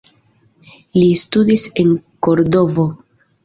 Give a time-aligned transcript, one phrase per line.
[0.97, 1.95] Li studis en
[2.29, 2.91] Kordovo.